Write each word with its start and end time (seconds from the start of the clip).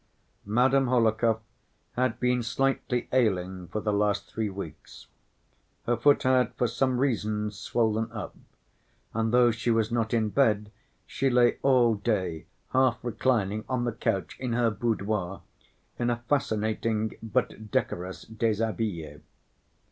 Madame 0.47 0.87
Hohlakov 0.87 1.41
had 1.91 2.19
been 2.19 2.41
slightly 2.41 3.07
ailing 3.13 3.67
for 3.67 3.79
the 3.81 3.93
last 3.93 4.25
three 4.33 4.49
weeks: 4.49 5.05
her 5.85 5.95
foot 5.95 6.23
had 6.23 6.55
for 6.55 6.67
some 6.67 6.97
reason 6.97 7.51
swollen 7.51 8.11
up, 8.11 8.35
and 9.13 9.31
though 9.31 9.51
she 9.51 9.69
was 9.69 9.91
not 9.91 10.11
in 10.11 10.29
bed, 10.29 10.71
she 11.05 11.29
lay 11.29 11.59
all 11.61 11.93
day 11.93 12.47
half‐reclining 12.73 13.63
on 13.69 13.83
the 13.83 13.91
couch 13.93 14.35
in 14.39 14.53
her 14.53 14.71
boudoir, 14.71 15.43
in 15.99 16.09
a 16.09 16.23
fascinating 16.27 17.13
but 17.21 17.69
decorous 17.69 18.25
déshabillé. 18.25 19.21